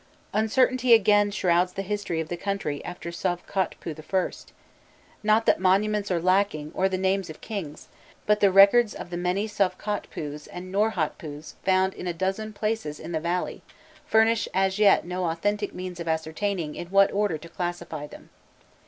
Uncertainty 0.33 0.95
again 0.95 1.29
shrouds 1.29 1.73
the 1.73 1.83
history 1.83 2.19
of 2.19 2.27
the 2.27 2.35
country 2.35 2.83
after 2.83 3.11
Sovkhotpû 3.11 3.95
I.: 3.99 4.53
not 5.21 5.45
that 5.45 5.59
monuments 5.59 6.09
are 6.09 6.19
lacking 6.19 6.71
or 6.73 6.89
names 6.89 7.29
of 7.29 7.39
kings, 7.39 7.87
but 8.25 8.39
the 8.39 8.51
records 8.51 8.95
of 8.95 9.11
the 9.11 9.15
many 9.17 9.45
Sovkhotpûs 9.47 10.47
and 10.51 10.73
Nonrhotpûs 10.73 11.53
found 11.63 11.93
in 11.93 12.07
a 12.07 12.15
dozen 12.15 12.51
places 12.51 12.99
in 12.99 13.11
the 13.11 13.19
valley, 13.19 13.61
furnish 14.03 14.47
as 14.55 14.79
yet 14.79 15.05
no 15.05 15.25
authentic 15.25 15.71
means 15.71 15.99
of 15.99 16.07
ascertaining 16.07 16.73
in 16.73 16.87
what 16.87 17.11
order 17.13 17.37
to 17.37 17.47
classify 17.47 18.07
them. 18.07 18.31